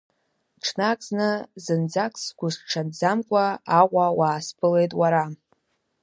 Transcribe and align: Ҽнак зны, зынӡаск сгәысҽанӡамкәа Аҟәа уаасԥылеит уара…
Ҽнак 0.63 0.99
зны, 1.07 1.29
зынӡаск 1.63 2.15
сгәысҽанӡамкәа 2.25 3.45
Аҟәа 3.79 4.05
уаасԥылеит 4.17 4.91
уара… 4.99 5.25